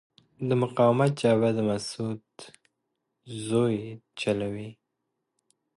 [0.47, 2.25] د مقاومت جبهه د مسعود
[3.45, 3.77] ژوی
[4.19, 4.69] چلوي.